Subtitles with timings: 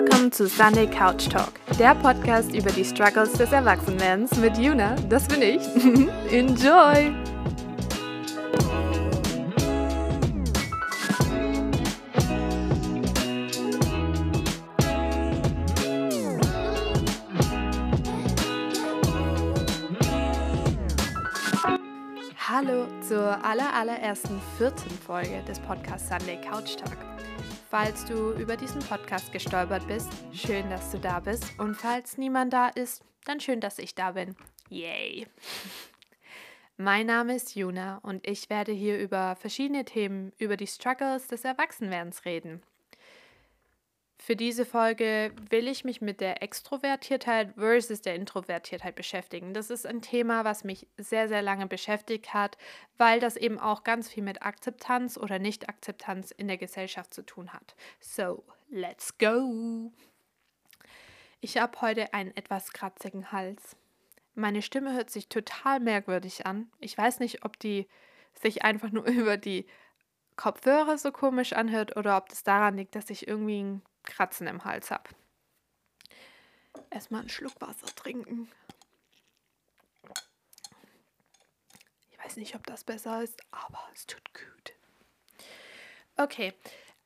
[0.00, 5.28] Welcome zu Sunday Couch Talk, der Podcast über die Struggles des Erwachsenwerdens mit Juna, das
[5.28, 5.60] bin ich.
[6.32, 7.12] Enjoy!
[22.48, 26.96] Hallo zur aller, allerersten vierten Folge des Podcasts Sunday Couch Talk.
[27.70, 31.56] Falls du über diesen Podcast gestolpert bist, schön, dass du da bist.
[31.56, 34.34] Und falls niemand da ist, dann schön, dass ich da bin.
[34.70, 35.28] Yay!
[36.76, 41.44] Mein Name ist Juna und ich werde hier über verschiedene Themen über die Struggles des
[41.44, 42.60] Erwachsenwerdens reden.
[44.22, 49.54] Für diese Folge will ich mich mit der Extrovertiertheit versus der Introvertiertheit beschäftigen.
[49.54, 52.58] Das ist ein Thema, was mich sehr, sehr lange beschäftigt hat,
[52.98, 57.54] weil das eben auch ganz viel mit Akzeptanz oder Nicht-Akzeptanz in der Gesellschaft zu tun
[57.54, 57.74] hat.
[57.98, 59.90] So, let's go!
[61.40, 63.74] Ich habe heute einen etwas kratzigen Hals.
[64.34, 66.70] Meine Stimme hört sich total merkwürdig an.
[66.78, 67.88] Ich weiß nicht, ob die
[68.34, 69.64] sich einfach nur über die
[70.36, 74.64] Kopfhörer so komisch anhört oder ob das daran liegt, dass ich irgendwie ein Kratzen im
[74.64, 75.10] Hals habe.
[76.90, 78.50] Erstmal einen Schluck Wasser trinken.
[82.10, 84.74] Ich weiß nicht, ob das besser ist, aber es tut gut.
[86.16, 86.52] Okay.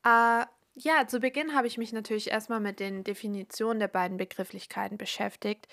[0.04, 0.44] Äh,
[0.76, 5.68] ja, zu Beginn habe ich mich natürlich erstmal mit den Definitionen der beiden Begrifflichkeiten beschäftigt.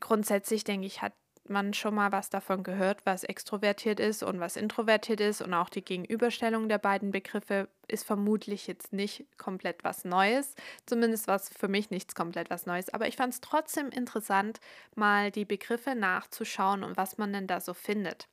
[0.00, 1.14] Grundsätzlich denke ich, hat
[1.50, 5.40] man schon mal was davon gehört, was extrovertiert ist und was introvertiert ist.
[5.40, 10.54] Und auch die Gegenüberstellung der beiden Begriffe ist vermutlich jetzt nicht komplett was Neues.
[10.86, 12.92] Zumindest war es für mich nichts komplett was Neues.
[12.92, 14.60] Aber ich fand es trotzdem interessant,
[14.94, 18.28] mal die Begriffe nachzuschauen und was man denn da so findet.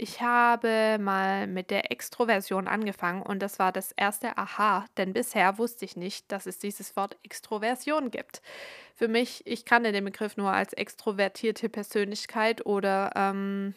[0.00, 5.58] Ich habe mal mit der Extroversion angefangen und das war das erste Aha, denn bisher
[5.58, 8.40] wusste ich nicht, dass es dieses Wort Extroversion gibt.
[8.94, 13.74] Für mich, ich kannte den Begriff nur als extrovertierte Persönlichkeit oder ähm,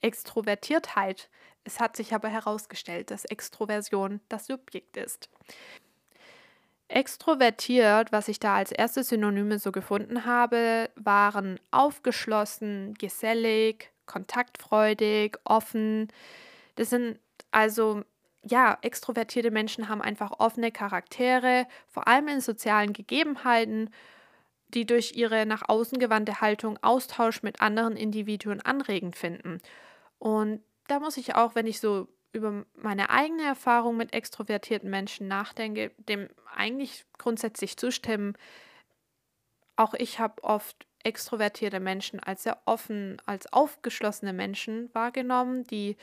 [0.00, 1.30] Extrovertiertheit.
[1.62, 5.28] Es hat sich aber herausgestellt, dass Extroversion das Subjekt ist.
[6.88, 16.08] Extrovertiert, was ich da als erste Synonyme so gefunden habe, waren aufgeschlossen, gesellig, kontaktfreudig, offen.
[16.74, 17.18] Das sind
[17.50, 18.02] also,
[18.42, 23.90] ja, extrovertierte Menschen haben einfach offene Charaktere, vor allem in sozialen Gegebenheiten,
[24.68, 29.58] die durch ihre nach außen gewandte Haltung Austausch mit anderen Individuen anregend finden.
[30.18, 35.28] Und da muss ich auch, wenn ich so über meine eigene Erfahrung mit extrovertierten Menschen
[35.28, 38.36] nachdenke, dem eigentlich grundsätzlich zustimmen.
[39.76, 45.96] Auch ich habe oft extrovertierte Menschen als sehr offen, als aufgeschlossene Menschen wahrgenommen, die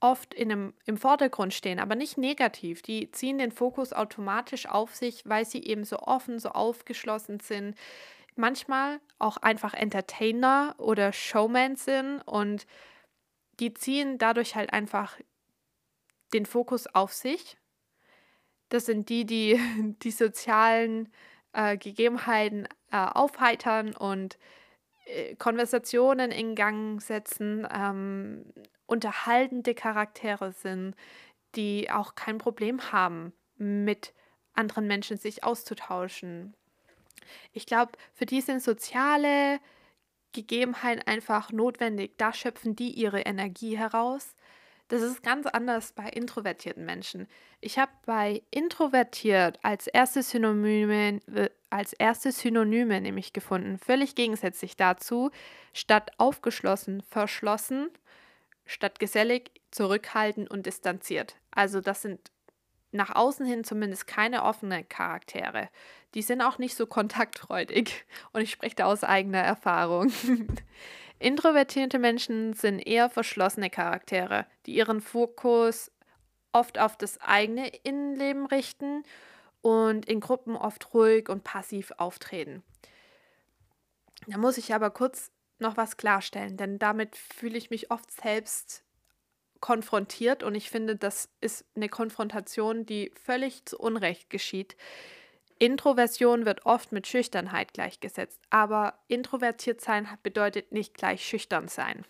[0.00, 2.82] oft in einem, im Vordergrund stehen, aber nicht negativ.
[2.82, 7.76] Die ziehen den Fokus automatisch auf sich, weil sie eben so offen, so aufgeschlossen sind.
[8.36, 12.66] Manchmal auch einfach Entertainer oder Showman sind und
[13.58, 15.18] die ziehen dadurch halt einfach
[16.32, 17.56] den Fokus auf sich.
[18.68, 19.58] Das sind die, die
[20.02, 21.12] die sozialen
[21.52, 24.38] äh, Gegebenheiten äh, aufheitern und
[25.06, 28.44] äh, Konversationen in Gang setzen, ähm,
[28.86, 30.94] unterhaltende Charaktere sind,
[31.54, 34.12] die auch kein Problem haben, mit
[34.54, 36.54] anderen Menschen sich auszutauschen.
[37.52, 39.60] Ich glaube, für die sind soziale
[40.32, 42.16] Gegebenheiten einfach notwendig.
[42.18, 44.34] Da schöpfen die ihre Energie heraus.
[44.88, 47.28] Das ist ganz anders bei introvertierten Menschen.
[47.60, 54.76] Ich habe bei introvertiert als erste Synonyme, äh, als erste Synonyme nämlich gefunden, völlig gegensätzlich
[54.76, 55.30] dazu,
[55.74, 57.90] statt aufgeschlossen, verschlossen,
[58.64, 61.36] statt gesellig, zurückhaltend und distanziert.
[61.50, 62.30] Also das sind
[62.90, 65.68] nach außen hin zumindest keine offenen Charaktere.
[66.14, 70.10] Die sind auch nicht so kontaktfreudig und ich spreche da aus eigener Erfahrung.
[71.18, 75.90] Introvertierte Menschen sind eher verschlossene Charaktere, die ihren Fokus
[76.52, 79.02] oft auf das eigene Innenleben richten
[79.60, 82.62] und in Gruppen oft ruhig und passiv auftreten.
[84.26, 88.84] Da muss ich aber kurz noch was klarstellen, denn damit fühle ich mich oft selbst
[89.60, 94.76] konfrontiert und ich finde, das ist eine Konfrontation, die völlig zu Unrecht geschieht.
[95.58, 102.04] Introversion wird oft mit Schüchternheit gleichgesetzt, aber introvertiert sein bedeutet nicht gleich schüchtern sein.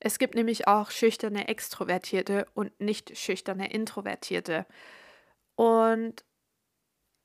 [0.00, 4.66] Es gibt nämlich auch schüchterne Extrovertierte und nicht schüchterne Introvertierte.
[5.56, 6.24] Und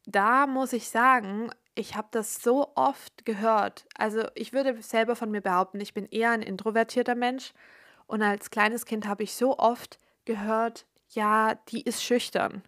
[0.05, 3.85] da muss ich sagen, ich habe das so oft gehört.
[3.95, 7.53] Also ich würde selber von mir behaupten, ich bin eher ein introvertierter Mensch.
[8.07, 12.63] Und als kleines Kind habe ich so oft gehört, ja, die ist schüchtern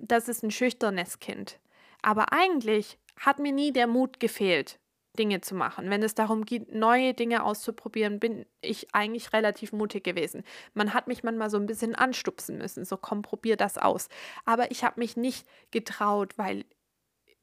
[0.00, 1.58] das ist ein schüchternes Kind.
[2.02, 4.78] Aber eigentlich hat mir nie der Mut gefehlt,
[5.18, 5.90] Dinge zu machen.
[5.90, 10.42] Wenn es darum geht, neue Dinge auszuprobieren, bin ich eigentlich relativ mutig gewesen.
[10.74, 14.08] Man hat mich manchmal so ein bisschen anstupsen müssen, so komm, probier das aus.
[14.44, 16.64] Aber ich habe mich nicht getraut, weil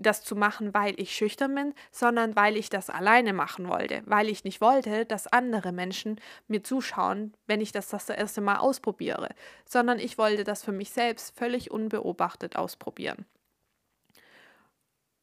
[0.01, 4.29] das zu machen, weil ich schüchtern bin, sondern weil ich das alleine machen wollte, weil
[4.29, 9.29] ich nicht wollte, dass andere Menschen mir zuschauen, wenn ich das das erste Mal ausprobiere,
[9.65, 13.25] sondern ich wollte das für mich selbst völlig unbeobachtet ausprobieren.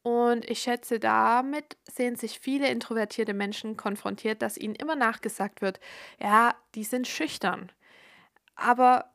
[0.03, 5.81] Und ich schätze, damit sehen sich viele introvertierte Menschen konfrontiert, dass ihnen immer nachgesagt wird,
[6.19, 7.71] ja, die sind schüchtern.
[8.55, 9.13] Aber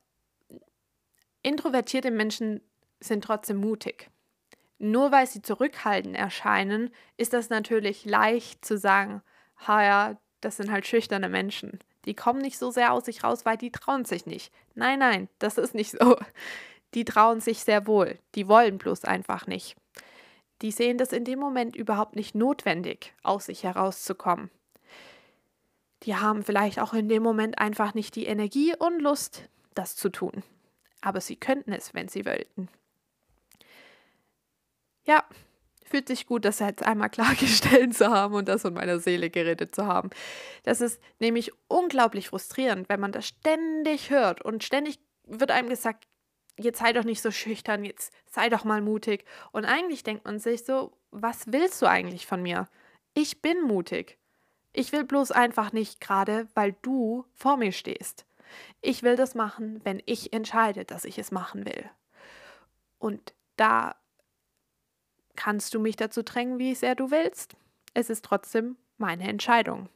[1.41, 2.61] introvertierte Menschen
[2.99, 4.09] sind trotzdem mutig.
[4.83, 9.21] Nur weil sie zurückhaltend erscheinen, ist das natürlich leicht zu sagen,
[9.67, 11.79] ha ja, das sind halt schüchterne Menschen.
[12.05, 14.51] Die kommen nicht so sehr aus sich raus, weil die trauen sich nicht.
[14.75, 16.17] Nein, nein, das ist nicht so.
[16.93, 18.19] Die trauen sich sehr wohl.
[18.35, 19.75] Die wollen bloß einfach nicht
[20.63, 24.49] die sehen das in dem Moment überhaupt nicht notwendig, aus sich herauszukommen.
[26.03, 30.09] Die haben vielleicht auch in dem Moment einfach nicht die Energie und Lust, das zu
[30.09, 30.43] tun.
[31.01, 32.69] Aber sie könnten es, wenn sie wollten.
[35.05, 35.23] Ja,
[35.85, 39.75] fühlt sich gut, das jetzt einmal klargestellt zu haben und das von meiner Seele geredet
[39.75, 40.09] zu haben.
[40.63, 46.07] Das ist nämlich unglaublich frustrierend, wenn man das ständig hört und ständig wird einem gesagt,
[46.57, 49.25] jetzt sei doch nicht so schüchtern, jetzt sei doch mal mutig.
[49.51, 52.67] Und eigentlich denkt man sich so, was willst du eigentlich von mir?
[53.13, 54.17] Ich bin mutig.
[54.71, 58.25] Ich will bloß einfach nicht gerade, weil du vor mir stehst.
[58.81, 61.89] Ich will das machen, wenn ich entscheide, dass ich es machen will.
[62.97, 63.95] Und da
[65.35, 67.55] kannst du mich dazu drängen, wie sehr du willst.
[67.93, 69.89] Es ist trotzdem meine Entscheidung.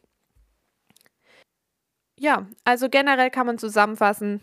[2.19, 4.42] Ja, also generell kann man zusammenfassen,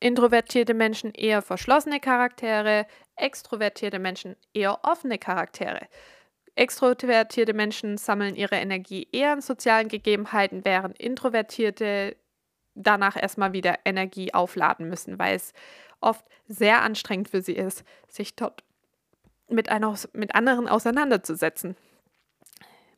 [0.00, 2.86] introvertierte Menschen eher verschlossene Charaktere,
[3.16, 5.86] extrovertierte Menschen eher offene Charaktere.
[6.54, 12.16] Extrovertierte Menschen sammeln ihre Energie eher in sozialen Gegebenheiten, während Introvertierte
[12.74, 15.52] danach erstmal wieder Energie aufladen müssen, weil es
[16.00, 18.64] oft sehr anstrengend für sie ist, sich dort
[19.48, 21.76] mit, einer, mit anderen auseinanderzusetzen.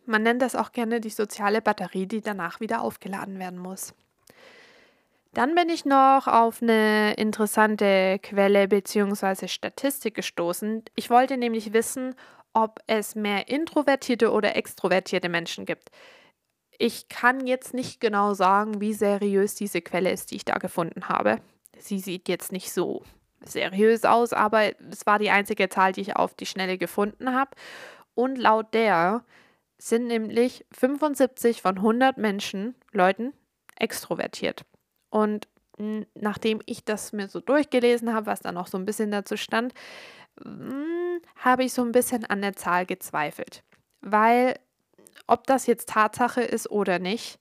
[0.06, 3.94] Man nennt das auch gerne die soziale Batterie, die danach wieder aufgeladen werden muss.
[5.32, 9.46] Dann bin ich noch auf eine interessante Quelle bzw.
[9.46, 10.82] Statistik gestoßen.
[10.96, 12.16] Ich wollte nämlich wissen,
[12.52, 15.90] ob es mehr introvertierte oder extrovertierte Menschen gibt.
[16.78, 21.08] Ich kann jetzt nicht genau sagen, wie seriös diese Quelle ist, die ich da gefunden
[21.08, 21.40] habe.
[21.78, 23.04] Sie sieht jetzt nicht so
[23.44, 27.50] seriös aus, aber es war die einzige Zahl, die ich auf die Schnelle gefunden habe.
[28.14, 29.24] Und laut der
[29.78, 33.32] sind nämlich 75 von 100 Menschen, Leuten,
[33.76, 34.64] extrovertiert.
[35.08, 35.48] Und
[36.14, 39.72] nachdem ich das mir so durchgelesen habe, was da noch so ein bisschen dazu stand,
[40.42, 43.62] hm, habe ich so ein bisschen an der Zahl gezweifelt.
[44.00, 44.58] Weil,
[45.26, 47.38] ob das jetzt Tatsache ist oder nicht,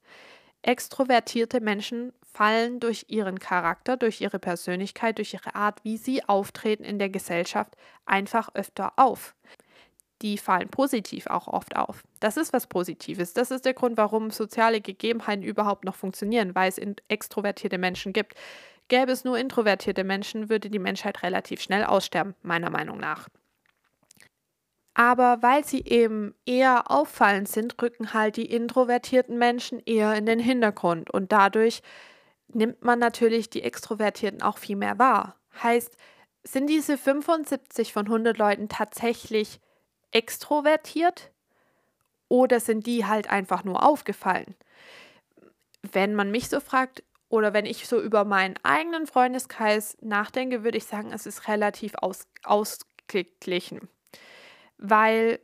[0.62, 6.84] extrovertierte Menschen fallen durch ihren Charakter, durch ihre Persönlichkeit, durch ihre Art, wie sie auftreten
[6.84, 9.36] in der Gesellschaft, einfach öfter auf
[10.22, 12.04] die fallen positiv auch oft auf.
[12.20, 13.34] Das ist was Positives.
[13.34, 18.36] Das ist der Grund, warum soziale Gegebenheiten überhaupt noch funktionieren, weil es extrovertierte Menschen gibt.
[18.90, 23.30] Gäbe es nur introvertierte Menschen, würde die Menschheit relativ schnell aussterben, meiner Meinung nach.
[24.94, 30.40] Aber weil sie eben eher auffallend sind, rücken halt die introvertierten Menschen eher in den
[30.40, 31.82] Hintergrund und dadurch
[32.54, 35.36] nimmt man natürlich die Extrovertierten auch viel mehr wahr.
[35.62, 35.96] Heißt,
[36.44, 39.60] sind diese 75 von 100 Leuten tatsächlich
[40.12, 41.32] extrovertiert
[42.28, 44.56] oder sind die halt einfach nur aufgefallen?
[45.92, 50.78] Wenn man mich so fragt oder wenn ich so über meinen eigenen Freundeskreis nachdenke, würde
[50.78, 53.88] ich sagen, es ist relativ aus, ausgeglichen,
[54.78, 55.40] weil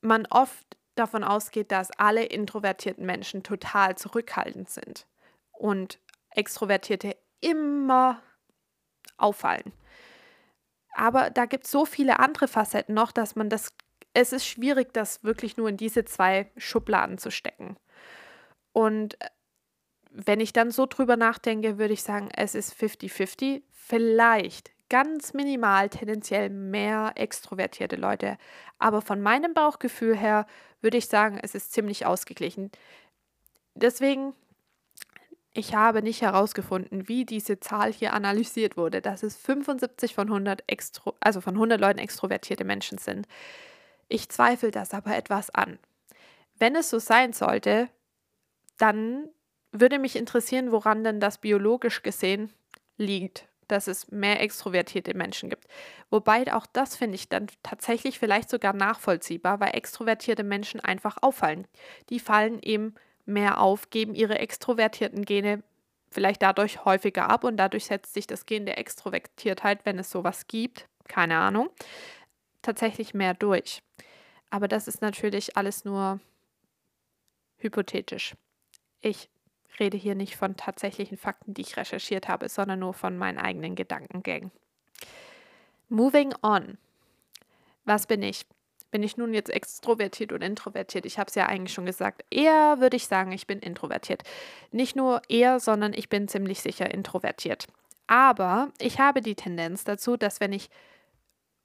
[0.00, 5.06] man oft davon ausgeht, dass alle introvertierten Menschen total zurückhaltend sind
[5.58, 5.98] und
[6.30, 8.22] Extrovertierte immer
[9.16, 9.72] auffallen.
[10.94, 13.74] Aber da gibt es so viele andere Facetten noch, dass man das,
[14.14, 17.76] es ist schwierig, das wirklich nur in diese zwei Schubladen zu stecken.
[18.72, 19.28] Und äh,
[20.10, 23.62] wenn ich dann so drüber nachdenke, würde ich sagen, es ist 50-50.
[23.70, 28.38] Vielleicht ganz minimal tendenziell mehr extrovertierte Leute.
[28.78, 30.46] Aber von meinem Bauchgefühl her
[30.80, 32.70] würde ich sagen, es ist ziemlich ausgeglichen.
[33.74, 34.34] Deswegen
[35.54, 40.62] ich habe nicht herausgefunden, wie diese Zahl hier analysiert wurde, dass es 75 von 100
[40.68, 43.26] Extro also von 100 Leuten extrovertierte Menschen sind.
[44.08, 45.78] Ich zweifle das aber etwas an.
[46.58, 47.88] Wenn es so sein sollte,
[48.78, 49.28] dann
[49.72, 52.52] würde mich interessieren, woran denn das biologisch gesehen
[52.96, 53.48] liegt.
[53.68, 55.66] dass es mehr extrovertierte Menschen gibt.
[56.10, 61.66] Wobei auch das finde ich dann tatsächlich vielleicht sogar nachvollziehbar, weil extrovertierte Menschen einfach auffallen.
[62.08, 62.94] Die fallen eben
[63.28, 65.62] mehr auf, geben ihre extrovertierten Gene
[66.10, 70.46] vielleicht dadurch häufiger ab und dadurch setzt sich das Gen der Extrovertiertheit, wenn es sowas
[70.46, 71.68] gibt, keine Ahnung,
[72.62, 73.82] tatsächlich mehr durch.
[74.50, 76.20] Aber das ist natürlich alles nur
[77.58, 78.34] hypothetisch.
[79.00, 79.28] Ich
[79.78, 83.74] rede hier nicht von tatsächlichen Fakten, die ich recherchiert habe, sondern nur von meinen eigenen
[83.74, 84.50] Gedankengängen.
[85.88, 86.78] Moving on.
[87.84, 88.44] Was bin ich?
[88.90, 91.04] Bin ich nun jetzt extrovertiert oder introvertiert?
[91.04, 92.24] Ich habe es ja eigentlich schon gesagt.
[92.30, 94.22] Eher würde ich sagen, ich bin introvertiert.
[94.72, 97.66] Nicht nur eher, sondern ich bin ziemlich sicher introvertiert.
[98.06, 100.70] Aber ich habe die Tendenz dazu, dass wenn ich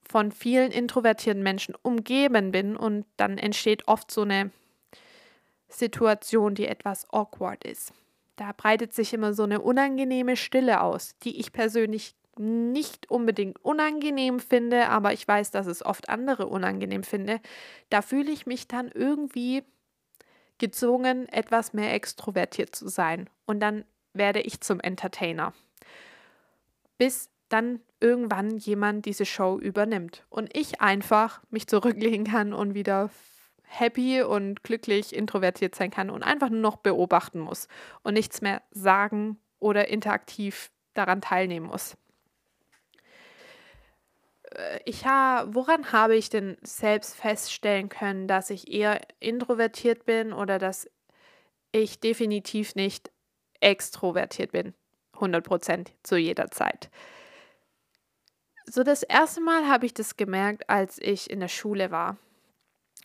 [0.03, 4.51] von vielen introvertierten Menschen umgeben bin und dann entsteht oft so eine
[5.69, 7.93] Situation, die etwas awkward ist.
[8.35, 14.39] Da breitet sich immer so eine unangenehme Stille aus, die ich persönlich nicht unbedingt unangenehm
[14.39, 17.39] finde, aber ich weiß, dass es oft andere unangenehm finde.
[17.89, 19.63] Da fühle ich mich dann irgendwie
[20.57, 23.29] gezwungen, etwas mehr extrovertiert zu sein.
[23.45, 25.53] Und dann werde ich zum Entertainer.
[26.97, 33.09] Bis dann irgendwann jemand diese Show übernimmt und ich einfach mich zurücklegen kann und wieder
[33.63, 37.67] happy und glücklich introvertiert sein kann und einfach nur noch beobachten muss
[38.03, 41.95] und nichts mehr sagen oder interaktiv daran teilnehmen muss.
[44.55, 50.33] Äh, ich ha, woran habe ich denn selbst feststellen können, dass ich eher introvertiert bin
[50.33, 50.89] oder dass
[51.71, 53.11] ich definitiv nicht
[53.61, 54.73] extrovertiert bin?
[55.19, 56.89] 100% zu jeder Zeit.
[58.65, 62.17] So das erste Mal habe ich das gemerkt, als ich in der Schule war.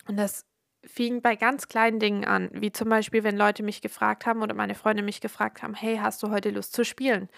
[0.08, 0.46] Und das
[0.84, 4.54] fing bei ganz kleinen Dingen an, wie zum Beispiel, wenn Leute mich gefragt haben oder
[4.54, 7.28] meine Freunde mich gefragt haben, hey, hast du heute Lust zu spielen?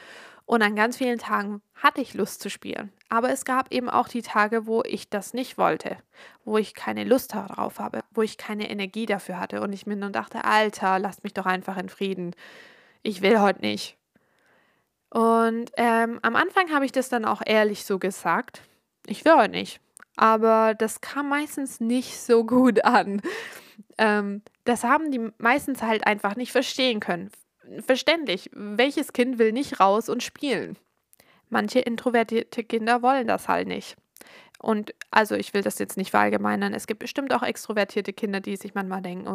[0.50, 2.92] Und an ganz vielen Tagen hatte ich Lust zu spielen.
[3.08, 5.96] Aber es gab eben auch die Tage, wo ich das nicht wollte,
[6.44, 9.94] wo ich keine Lust darauf habe, wo ich keine Energie dafür hatte und ich mir
[9.94, 12.34] nur dachte, Alter, lasst mich doch einfach in Frieden.
[13.02, 13.96] Ich will heute nicht.
[15.10, 18.62] Und ähm, am Anfang habe ich das dann auch ehrlich so gesagt.
[19.06, 19.80] Ich will heute nicht
[20.20, 23.22] aber das kam meistens nicht so gut an.
[23.96, 27.30] Ähm, das haben die meistens halt einfach nicht verstehen können.
[27.78, 30.76] Verständlich, welches Kind will nicht raus und spielen?
[31.48, 33.96] Manche introvertierte Kinder wollen das halt nicht.
[34.58, 36.74] Und also ich will das jetzt nicht verallgemeinern.
[36.74, 39.26] Es gibt bestimmt auch extrovertierte Kinder, die sich manchmal denken,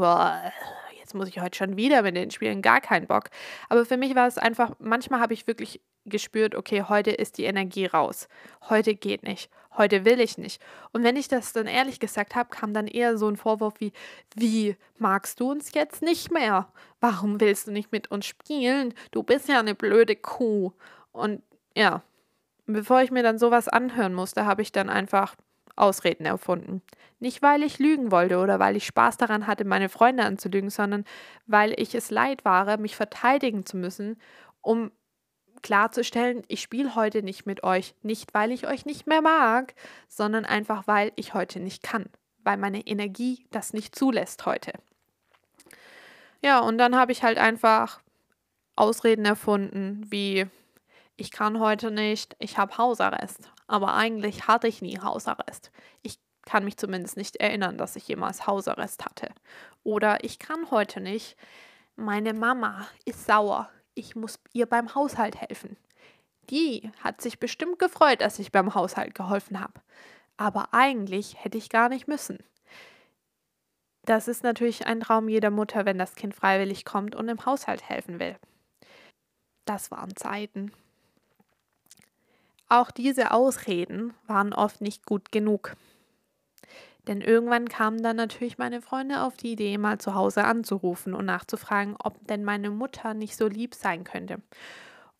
[1.05, 3.25] jetzt muss ich heute schon wieder mit den Spielen, gar keinen Bock.
[3.69, 7.43] Aber für mich war es einfach, manchmal habe ich wirklich gespürt, okay, heute ist die
[7.43, 8.27] Energie raus.
[8.69, 9.51] Heute geht nicht.
[9.77, 10.59] Heute will ich nicht.
[10.93, 13.91] Und wenn ich das dann ehrlich gesagt habe, kam dann eher so ein Vorwurf wie,
[14.35, 16.69] wie magst du uns jetzt nicht mehr?
[16.99, 18.93] Warum willst du nicht mit uns spielen?
[19.11, 20.71] Du bist ja eine blöde Kuh.
[21.11, 21.43] Und
[21.75, 22.01] ja,
[22.65, 25.35] bevor ich mir dann sowas anhören musste, habe ich dann einfach
[25.75, 26.81] Ausreden erfunden.
[27.19, 31.05] Nicht, weil ich lügen wollte oder weil ich Spaß daran hatte, meine Freunde anzulügen, sondern
[31.47, 34.17] weil ich es leid war, mich verteidigen zu müssen,
[34.61, 34.91] um
[35.61, 39.73] klarzustellen, ich spiele heute nicht mit euch, nicht weil ich euch nicht mehr mag,
[40.07, 42.05] sondern einfach weil ich heute nicht kann,
[42.43, 44.73] weil meine Energie das nicht zulässt heute.
[46.43, 48.01] Ja, und dann habe ich halt einfach
[48.75, 50.45] Ausreden erfunden, wie
[51.17, 53.49] ich kann heute nicht, ich habe Hausarrest.
[53.67, 55.71] Aber eigentlich hatte ich nie Hausarrest.
[56.01, 59.29] Ich kann mich zumindest nicht erinnern, dass ich jemals Hausarrest hatte.
[59.83, 61.37] Oder ich kann heute nicht,
[61.95, 65.77] meine Mama ist sauer, ich muss ihr beim Haushalt helfen.
[66.49, 69.81] Die hat sich bestimmt gefreut, dass ich beim Haushalt geholfen habe.
[70.37, 72.43] Aber eigentlich hätte ich gar nicht müssen.
[74.03, 77.89] Das ist natürlich ein Traum jeder Mutter, wenn das Kind freiwillig kommt und im Haushalt
[77.89, 78.35] helfen will.
[79.65, 80.71] Das waren Zeiten.
[82.67, 85.75] Auch diese Ausreden waren oft nicht gut genug.
[87.07, 91.25] Denn irgendwann kamen dann natürlich meine Freunde auf die Idee, mal zu Hause anzurufen und
[91.25, 94.41] nachzufragen, ob denn meine Mutter nicht so lieb sein könnte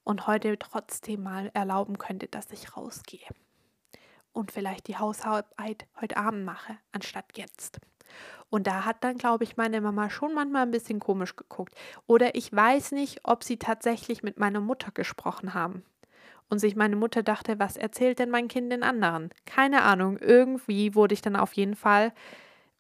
[0.04, 3.28] und heute trotzdem mal erlauben könnte, dass ich rausgehe
[4.36, 7.80] und vielleicht die Hausarbeit heute Abend mache, anstatt jetzt.
[8.50, 11.74] Und da hat dann, glaube ich, meine Mama schon manchmal ein bisschen komisch geguckt.
[12.06, 15.84] Oder ich weiß nicht, ob sie tatsächlich mit meiner Mutter gesprochen haben
[16.50, 19.30] und sich meine Mutter dachte, was erzählt denn mein Kind den anderen?
[19.46, 22.14] Keine Ahnung, irgendwie wurde ich dann auf jeden Fall,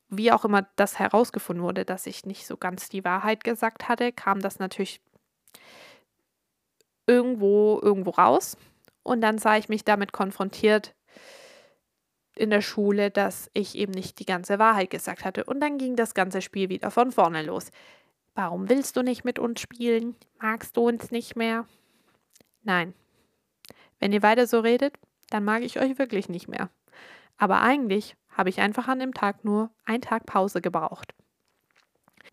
[0.09, 4.11] wie auch immer das herausgefunden wurde, dass ich nicht so ganz die Wahrheit gesagt hatte,
[4.11, 5.01] kam das natürlich
[7.07, 8.57] irgendwo, irgendwo raus.
[9.03, 10.95] Und dann sah ich mich damit konfrontiert
[12.35, 15.43] in der Schule, dass ich eben nicht die ganze Wahrheit gesagt hatte.
[15.43, 17.71] Und dann ging das ganze Spiel wieder von vorne los.
[18.33, 20.15] Warum willst du nicht mit uns spielen?
[20.39, 21.65] Magst du uns nicht mehr?
[22.63, 22.93] Nein,
[23.99, 24.95] Wenn ihr weiter so redet,
[25.29, 26.69] dann mag ich euch wirklich nicht mehr.
[27.37, 31.13] Aber eigentlich habe ich einfach an dem Tag nur einen Tag Pause gebraucht.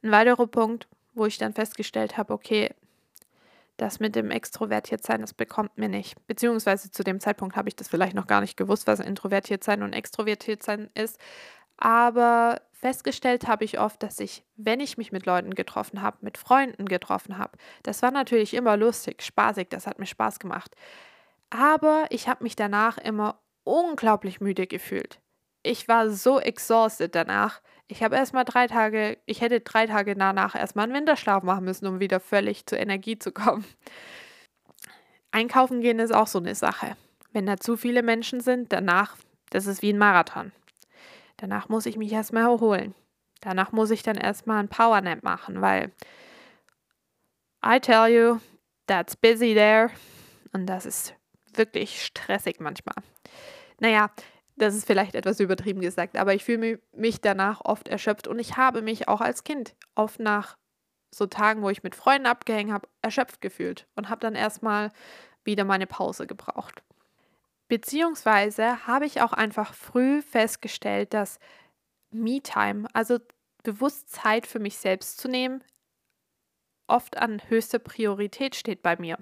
[0.03, 2.71] Ein weiterer Punkt, wo ich dann festgestellt habe, okay,
[3.77, 6.15] das mit dem extrovertiert sein, das bekommt mir nicht.
[6.27, 9.83] Beziehungsweise zu dem Zeitpunkt habe ich das vielleicht noch gar nicht gewusst, was introvertiert sein
[9.83, 11.19] und extrovertiert sein ist.
[11.77, 16.39] Aber festgestellt habe ich oft, dass ich, wenn ich mich mit Leuten getroffen habe, mit
[16.39, 20.77] Freunden getroffen habe, das war natürlich immer lustig, spaßig, das hat mir Spaß gemacht.
[21.55, 25.21] Aber ich habe mich danach immer unglaublich müde gefühlt.
[25.63, 27.61] Ich war so exhausted danach.
[27.89, 31.67] Ich habe erst mal drei Tage, ich hätte drei Tage danach erstmal einen Winterschlaf machen
[31.67, 33.67] müssen, um wieder völlig zur Energie zu kommen.
[35.31, 36.97] Einkaufen gehen ist auch so eine Sache.
[37.33, 39.19] Wenn da zu viele Menschen sind, danach,
[39.51, 40.53] das ist wie ein Marathon.
[41.37, 42.95] Danach muss ich mich erstmal erholen.
[43.43, 45.93] Danach muss ich dann erstmal ein Powernap machen, weil
[47.63, 48.39] I tell you,
[48.87, 49.91] that's busy there.
[50.55, 51.15] Und das ist
[51.57, 52.97] wirklich stressig manchmal.
[53.81, 54.11] Naja,
[54.57, 58.57] das ist vielleicht etwas übertrieben gesagt, aber ich fühle mich danach oft erschöpft und ich
[58.57, 60.57] habe mich auch als Kind oft nach
[61.11, 64.91] so Tagen, wo ich mit Freunden abgehängt habe, erschöpft gefühlt und habe dann erstmal
[65.45, 66.83] wieder meine Pause gebraucht.
[67.69, 71.39] Beziehungsweise habe ich auch einfach früh festgestellt, dass
[72.11, 73.19] Me-Time, also
[73.63, 75.65] bewusst Zeit für mich selbst zu nehmen,
[76.87, 79.19] oft an höchster Priorität steht bei mir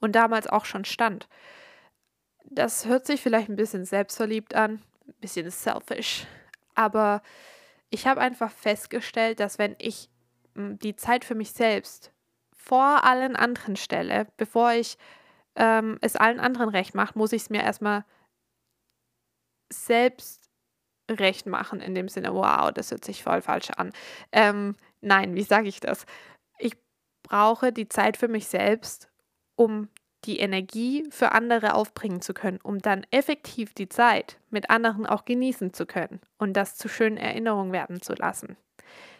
[0.00, 1.28] und damals auch schon stand.
[2.54, 6.26] Das hört sich vielleicht ein bisschen selbstverliebt an, ein bisschen selfish,
[6.74, 7.22] aber
[7.88, 10.10] ich habe einfach festgestellt, dass wenn ich
[10.54, 12.12] hm, die Zeit für mich selbst
[12.54, 14.98] vor allen anderen stelle, bevor ich
[15.56, 18.04] ähm, es allen anderen recht mache, muss ich es mir erstmal
[19.72, 20.50] selbst
[21.10, 23.92] recht machen, in dem Sinne, wow, das hört sich voll falsch an.
[24.30, 26.04] Ähm, nein, wie sage ich das?
[26.58, 26.74] Ich
[27.22, 29.10] brauche die Zeit für mich selbst,
[29.56, 29.88] um
[30.24, 35.24] die Energie für andere aufbringen zu können, um dann effektiv die Zeit mit anderen auch
[35.24, 38.56] genießen zu können und das zu schönen Erinnerungen werden zu lassen.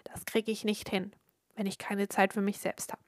[0.04, 1.12] Das kriege ich nicht hin,
[1.56, 3.02] wenn ich keine Zeit für mich selbst habe.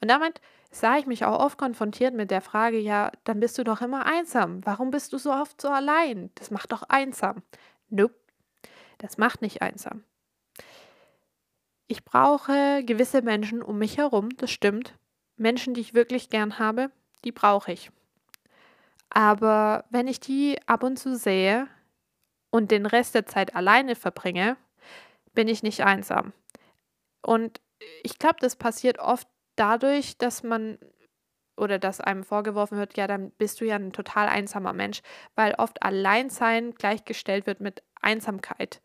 [0.00, 0.40] Und damit
[0.70, 4.06] sah ich mich auch oft konfrontiert mit der Frage, ja, dann bist du doch immer
[4.06, 4.64] einsam.
[4.64, 6.30] Warum bist du so oft so allein?
[6.36, 7.42] Das macht doch einsam.
[7.88, 8.14] Nope,
[8.98, 10.04] das macht nicht einsam.
[11.86, 14.94] Ich brauche gewisse Menschen um mich herum, das stimmt.
[15.36, 16.90] Menschen, die ich wirklich gern habe,
[17.24, 17.90] die brauche ich.
[19.10, 21.66] Aber wenn ich die ab und zu sehe
[22.50, 24.56] und den Rest der Zeit alleine verbringe,
[25.34, 26.32] bin ich nicht einsam.
[27.22, 27.60] Und
[28.02, 30.78] ich glaube, das passiert oft dadurch, dass man
[31.56, 35.02] oder dass einem vorgeworfen wird, ja, dann bist du ja ein total einsamer Mensch,
[35.34, 38.80] weil oft Alleinsein gleichgestellt wird mit Einsamkeit.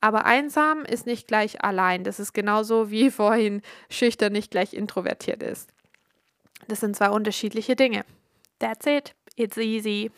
[0.00, 2.04] Aber einsam ist nicht gleich allein.
[2.04, 3.60] Das ist genauso wie vorhin
[3.90, 5.72] schüchtern nicht gleich introvertiert ist.
[6.68, 8.04] Das sind zwei unterschiedliche Dinge.
[8.58, 9.14] That's it.
[9.36, 10.10] It's easy.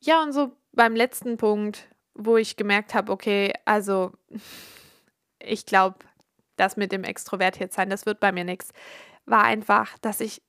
[0.00, 4.12] Ja, und so beim letzten Punkt, wo ich gemerkt habe, okay, also
[5.38, 5.98] ich glaube,
[6.56, 8.72] das mit dem extrovertiert sein, das wird bei mir nichts,
[9.24, 10.42] war einfach, dass ich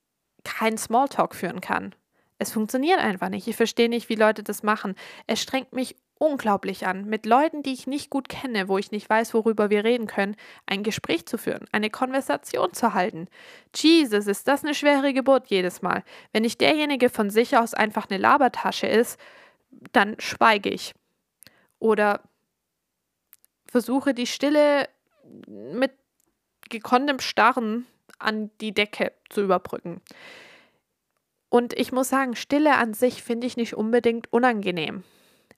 [0.44, 1.94] keinen Smalltalk führen kann.
[2.40, 3.48] Es funktioniert einfach nicht.
[3.48, 4.96] Ich verstehe nicht, wie Leute das machen.
[5.26, 9.10] Es strengt mich unglaublich an, mit Leuten, die ich nicht gut kenne, wo ich nicht
[9.10, 13.28] weiß, worüber wir reden können, ein Gespräch zu führen, eine Konversation zu halten.
[13.76, 16.04] Jesus, ist das eine schwere Geburt jedes Mal.
[16.34, 19.20] Wenn nicht derjenige von sich aus einfach eine Labertasche ist,
[19.92, 20.94] dann schweige ich.
[21.80, 22.22] Oder
[23.66, 24.90] versuche die Stille
[25.48, 25.92] mit
[26.70, 27.86] gekonntem Starren
[28.20, 30.02] an die Decke zu überbrücken.
[31.50, 35.04] Und ich muss sagen, Stille an sich finde ich nicht unbedingt unangenehm.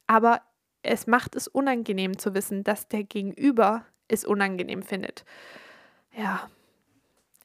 [0.07, 0.41] Aber
[0.81, 5.25] es macht es unangenehm zu wissen, dass der Gegenüber es unangenehm findet.
[6.15, 6.49] Ja,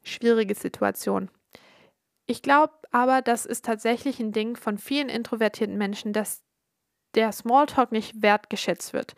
[0.02, 1.30] schwierige Situation.
[2.26, 6.42] Ich glaube aber, das ist tatsächlich ein Ding von vielen introvertierten Menschen, dass
[7.14, 9.14] der Smalltalk nicht wertgeschätzt wird.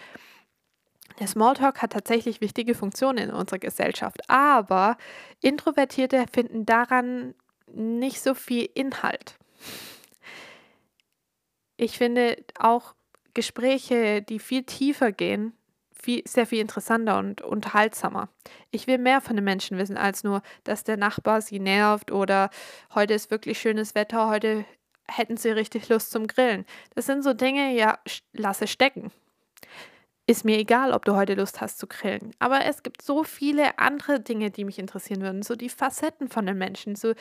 [1.20, 4.96] Der Smalltalk hat tatsächlich wichtige Funktionen in unserer Gesellschaft, aber
[5.40, 7.34] Introvertierte finden daran
[7.72, 9.38] nicht so viel Inhalt.
[11.76, 12.95] Ich finde auch
[13.36, 15.52] Gespräche, die viel tiefer gehen,
[15.92, 18.30] viel, sehr viel interessanter und unterhaltsamer.
[18.70, 22.48] Ich will mehr von den Menschen wissen, als nur, dass der Nachbar sie nervt oder
[22.94, 24.64] heute ist wirklich schönes Wetter, heute
[25.06, 26.64] hätten sie richtig Lust zum Grillen.
[26.94, 27.98] Das sind so Dinge, ja,
[28.32, 29.12] lasse stecken.
[30.26, 32.32] Ist mir egal, ob du heute Lust hast zu grillen.
[32.40, 35.44] Aber es gibt so viele andere Dinge, die mich interessieren würden.
[35.44, 37.12] So die Facetten von den Menschen, so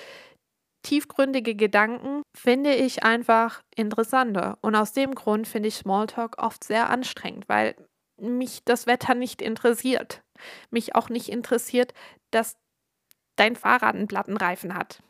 [0.86, 4.58] tiefgründige Gedanken finde ich einfach interessanter.
[4.62, 7.76] Und aus dem Grund finde ich Smalltalk oft sehr anstrengend, weil
[8.18, 10.24] mich das Wetter nicht interessiert.
[10.70, 11.94] Mich auch nicht interessiert,
[12.32, 12.56] dass
[13.36, 15.02] dein Fahrrad einen Plattenreifen hat.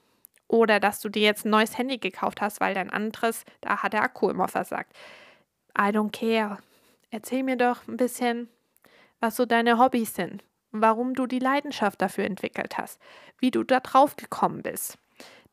[0.48, 3.94] Oder dass du dir jetzt ein neues Handy gekauft hast, weil dein anderes, da hat
[3.94, 4.94] der Akku immer versagt.
[5.78, 6.60] I don't care.
[7.10, 8.50] Erzähl mir doch ein bisschen,
[9.20, 13.02] was so deine Hobbys sind, warum du die Leidenschaft dafür entwickelt hast,
[13.40, 14.98] wie du da drauf gekommen bist.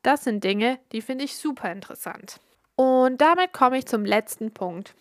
[0.03, 2.41] Das sind Dinge, die finde ich super interessant.
[2.75, 4.95] Und damit komme ich zum letzten Punkt,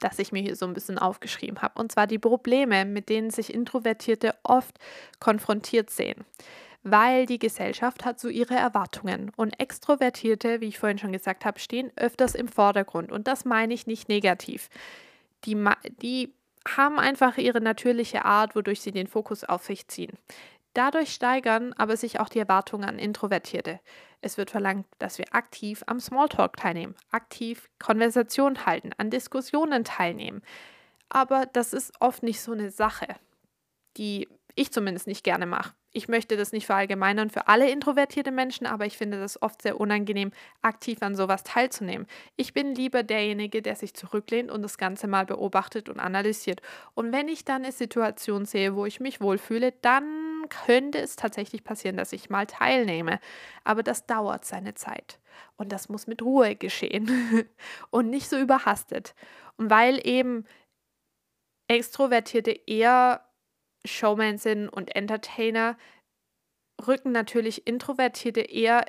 [0.00, 3.30] das ich mir hier so ein bisschen aufgeschrieben habe, und zwar die Probleme, mit denen
[3.30, 4.78] sich Introvertierte oft
[5.18, 6.24] konfrontiert sehen.
[6.82, 11.58] Weil die Gesellschaft hat so ihre Erwartungen und Extrovertierte, wie ich vorhin schon gesagt habe,
[11.58, 14.70] stehen öfters im Vordergrund und das meine ich nicht negativ.
[15.44, 15.62] Die,
[16.00, 16.32] die
[16.66, 20.12] haben einfach ihre natürliche Art, wodurch sie den Fokus auf sich ziehen.
[20.72, 23.80] Dadurch steigern aber sich auch die Erwartungen an Introvertierte.
[24.20, 30.42] Es wird verlangt, dass wir aktiv am Smalltalk teilnehmen, aktiv Konversationen halten, an Diskussionen teilnehmen.
[31.08, 33.06] Aber das ist oft nicht so eine Sache,
[33.96, 38.66] die ich zumindest nicht gerne mache ich möchte das nicht verallgemeinern für alle introvertierte Menschen,
[38.66, 40.30] aber ich finde das oft sehr unangenehm,
[40.62, 42.06] aktiv an sowas teilzunehmen.
[42.36, 46.62] Ich bin lieber derjenige, der sich zurücklehnt und das Ganze mal beobachtet und analysiert.
[46.94, 51.64] Und wenn ich dann eine Situation sehe, wo ich mich wohlfühle, dann könnte es tatsächlich
[51.64, 53.20] passieren, dass ich mal teilnehme.
[53.64, 55.18] Aber das dauert seine Zeit.
[55.56, 57.48] Und das muss mit Ruhe geschehen
[57.90, 59.14] und nicht so überhastet.
[59.56, 60.44] Und weil eben
[61.68, 63.24] Extrovertierte eher
[63.84, 65.78] Showman sind und Entertainer,
[66.86, 68.84] rücken natürlich Introvertierte eher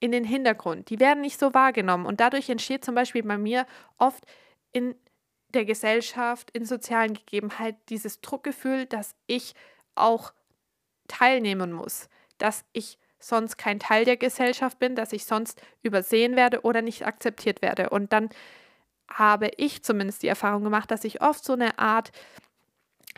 [0.00, 0.90] in den Hintergrund.
[0.90, 2.06] Die werden nicht so wahrgenommen.
[2.06, 3.66] Und dadurch entsteht zum Beispiel bei mir
[3.98, 4.24] oft
[4.72, 4.94] in
[5.54, 9.54] der Gesellschaft, in sozialen Gegebenheiten dieses Druckgefühl, dass ich
[9.94, 10.32] auch
[11.08, 16.62] teilnehmen muss, dass ich sonst kein Teil der Gesellschaft bin, dass ich sonst übersehen werde
[16.62, 17.90] oder nicht akzeptiert werde.
[17.90, 18.28] Und dann
[19.08, 22.12] habe ich zumindest die Erfahrung gemacht, dass ich oft so eine Art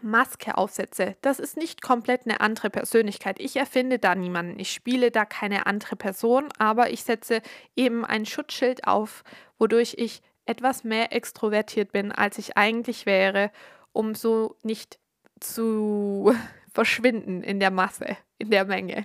[0.03, 3.40] Maske aufsetze, das ist nicht komplett eine andere Persönlichkeit.
[3.40, 4.59] Ich erfinde da niemanden.
[4.59, 7.42] Ich spiele da keine andere Person, aber ich setze
[7.77, 9.24] eben ein Schutzschild auf,
[9.59, 13.51] wodurch ich etwas mehr extrovertiert bin, als ich eigentlich wäre,
[13.92, 14.98] um so nicht
[15.40, 16.35] zu
[16.78, 19.04] verschwinden in der Masse, in der Menge.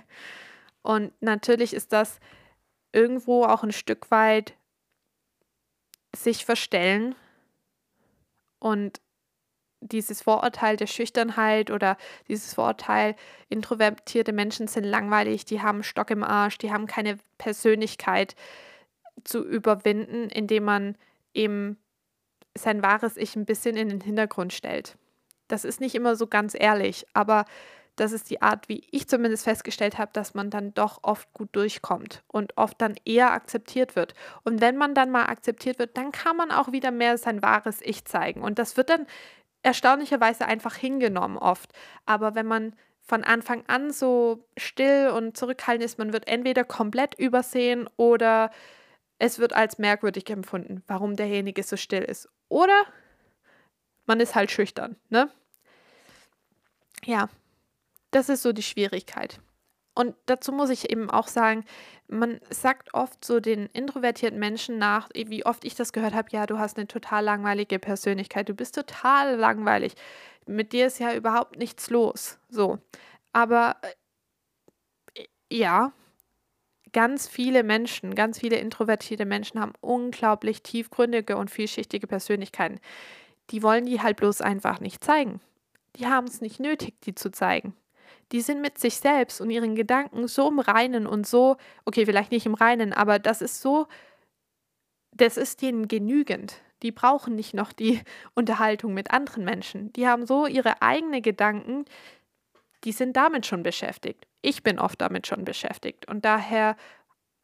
[0.82, 2.20] Und natürlich ist das
[2.92, 4.54] irgendwo auch ein Stück weit
[6.14, 7.16] sich verstellen
[8.60, 9.00] und
[9.80, 11.96] dieses Vorurteil der Schüchternheit oder
[12.28, 13.16] dieses Vorurteil,
[13.48, 18.36] introvertierte Menschen sind langweilig, die haben Stock im Arsch, die haben keine Persönlichkeit
[19.24, 20.96] zu überwinden, indem man
[21.34, 21.76] eben
[22.56, 24.96] sein wahres Ich ein bisschen in den Hintergrund stellt.
[25.48, 27.44] Das ist nicht immer so ganz ehrlich, aber
[27.96, 31.50] das ist die Art, wie ich zumindest festgestellt habe, dass man dann doch oft gut
[31.52, 34.14] durchkommt und oft dann eher akzeptiert wird.
[34.42, 37.80] Und wenn man dann mal akzeptiert wird, dann kann man auch wieder mehr sein wahres
[37.82, 38.42] Ich zeigen.
[38.42, 39.06] Und das wird dann
[39.62, 41.72] erstaunlicherweise einfach hingenommen oft.
[42.04, 47.14] Aber wenn man von Anfang an so still und zurückhaltend ist, man wird entweder komplett
[47.18, 48.50] übersehen oder
[49.18, 52.28] es wird als merkwürdig empfunden, warum derjenige so still ist.
[52.48, 52.82] Oder
[54.06, 55.30] man ist halt schüchtern, ne?
[57.04, 57.28] Ja,
[58.10, 59.40] das ist so die Schwierigkeit.
[59.94, 61.64] Und dazu muss ich eben auch sagen,
[62.08, 66.46] man sagt oft so den introvertierten Menschen nach, wie oft ich das gehört habe, ja,
[66.46, 69.94] du hast eine total langweilige Persönlichkeit, du bist total langweilig.
[70.46, 72.38] Mit dir ist ja überhaupt nichts los.
[72.48, 72.78] So.
[73.32, 73.76] Aber
[75.14, 75.92] äh, ja,
[76.92, 82.80] ganz viele Menschen, ganz viele introvertierte Menschen haben unglaublich tiefgründige und vielschichtige Persönlichkeiten.
[83.50, 85.40] Die wollen die halt bloß einfach nicht zeigen.
[85.96, 87.74] Die haben es nicht nötig, die zu zeigen
[88.32, 92.32] die sind mit sich selbst und ihren Gedanken so im Reinen und so, okay, vielleicht
[92.32, 93.86] nicht im Reinen, aber das ist so,
[95.12, 96.56] das ist denen genügend.
[96.82, 98.00] Die brauchen nicht noch die
[98.34, 99.92] Unterhaltung mit anderen Menschen.
[99.92, 101.84] Die haben so ihre eigenen Gedanken,
[102.84, 104.26] die sind damit schon beschäftigt.
[104.42, 106.76] Ich bin oft damit schon beschäftigt und daher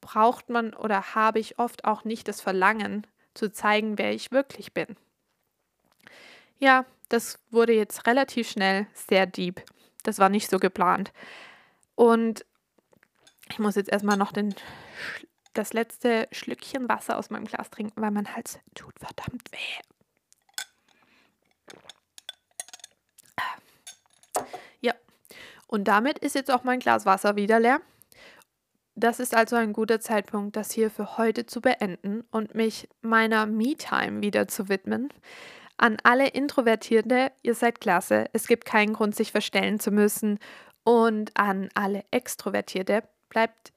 [0.00, 4.74] braucht man oder habe ich oft auch nicht das Verlangen zu zeigen, wer ich wirklich
[4.74, 4.96] bin.
[6.60, 9.62] Ja, das wurde jetzt relativ schnell sehr deep.
[10.04, 11.12] Das war nicht so geplant.
[11.94, 12.44] Und
[13.50, 14.54] ich muss jetzt erstmal noch den,
[15.54, 19.80] das letzte Schlückchen Wasser aus meinem Glas trinken, weil mein Hals tut verdammt weh.
[24.80, 24.94] Ja,
[25.66, 27.80] und damit ist jetzt auch mein Glas Wasser wieder leer.
[28.94, 33.46] Das ist also ein guter Zeitpunkt, das hier für heute zu beenden und mich meiner
[33.46, 35.10] Me-Time wieder zu widmen.
[35.80, 38.26] An alle Introvertierte, ihr seid klasse.
[38.34, 40.38] Es gibt keinen Grund, sich verstellen zu müssen.
[40.84, 43.72] Und an alle Extrovertierte, bleibt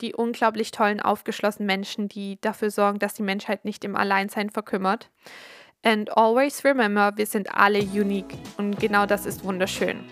[0.00, 5.10] die unglaublich tollen, aufgeschlossenen Menschen, die dafür sorgen, dass die Menschheit nicht im Alleinsein verkümmert.
[5.84, 10.04] And always remember, wir sind alle unique und genau das ist wunderschön.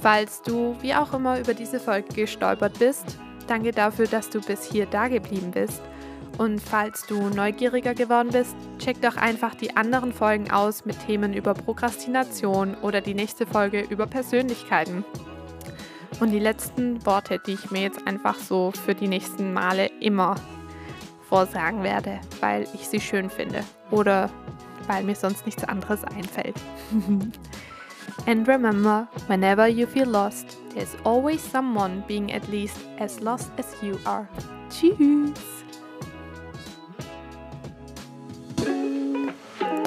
[0.00, 3.18] Falls du, wie auch immer, über diese Folge gestolpert bist,
[3.50, 5.82] Danke dafür, dass du bis hier da geblieben bist.
[6.40, 11.34] Und falls du neugieriger geworden bist, check doch einfach die anderen Folgen aus mit Themen
[11.34, 15.04] über Prokrastination oder die nächste Folge über Persönlichkeiten.
[16.18, 20.34] Und die letzten Worte, die ich mir jetzt einfach so für die nächsten Male immer
[21.28, 24.30] vorsagen werde, weil ich sie schön finde oder
[24.86, 26.56] weil mir sonst nichts anderes einfällt.
[28.26, 33.66] And remember, whenever you feel lost, there's always someone being at least as lost as
[33.82, 34.26] you are.
[34.70, 35.60] Tschüss!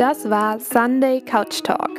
[0.05, 1.89] Das war Sunday Couch Talk.